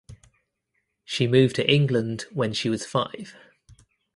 [1.05, 3.35] She moved to England when she was five.